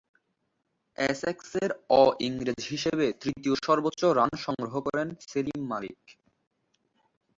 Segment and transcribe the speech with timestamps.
[0.97, 1.69] এসেক্সের
[1.95, 5.99] অ-ইংরেজ হিসেবে তৃতীয় সর্বোচ্চ রান সংগ্রহ করেন সেলিম মালিক।